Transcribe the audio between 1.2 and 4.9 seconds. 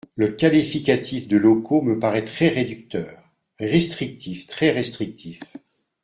de «locaux» me paraît très réducteur… Restrictif! Très